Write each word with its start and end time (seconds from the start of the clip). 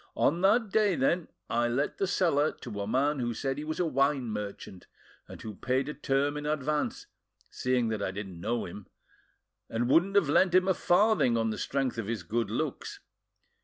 "On 0.15 0.41
that 0.41 0.71
day, 0.71 0.95
then, 0.95 1.27
I 1.47 1.67
let 1.67 1.99
the 1.99 2.07
cellar 2.07 2.53
to 2.61 2.81
a 2.81 2.87
man 2.87 3.19
who 3.19 3.35
said 3.35 3.59
he 3.59 3.63
was 3.63 3.79
a 3.79 3.85
wine 3.85 4.29
merchant, 4.31 4.87
and 5.27 5.39
who 5.43 5.53
paid 5.53 5.87
a 5.87 5.93
term 5.93 6.37
in 6.37 6.47
advance, 6.47 7.05
seeing 7.51 7.89
that 7.89 8.01
I 8.01 8.09
didn't 8.09 8.41
know 8.41 8.65
him, 8.65 8.87
and 9.69 9.87
wouldn't 9.87 10.15
have 10.15 10.27
lent 10.27 10.55
him 10.55 10.67
a 10.67 10.73
farthing 10.73 11.37
on 11.37 11.51
the 11.51 11.57
strength 11.59 11.99
of 11.99 12.07
his 12.07 12.23
good 12.23 12.49
looks. 12.49 12.99